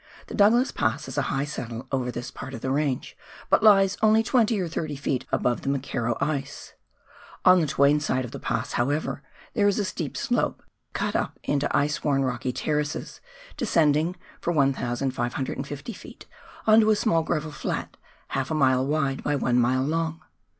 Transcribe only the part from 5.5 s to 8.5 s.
the McKerrow ice. On the Twain side of the